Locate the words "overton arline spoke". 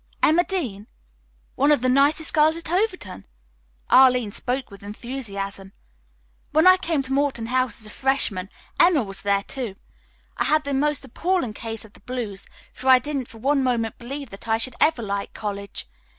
2.71-4.71